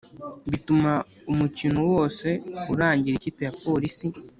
[0.49, 0.91] bituma
[1.31, 2.27] umukino wose
[2.73, 4.07] urangira ikipe ya polisi